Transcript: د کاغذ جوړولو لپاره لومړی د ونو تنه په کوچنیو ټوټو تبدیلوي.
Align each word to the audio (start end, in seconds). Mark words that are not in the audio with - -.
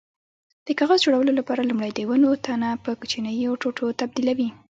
د 0.67 0.67
کاغذ 0.79 0.99
جوړولو 1.05 1.31
لپاره 1.39 1.67
لومړی 1.69 1.91
د 1.93 1.99
ونو 2.09 2.29
تنه 2.45 2.69
په 2.83 2.91
کوچنیو 2.99 3.59
ټوټو 3.61 3.85
تبدیلوي. 4.01 4.49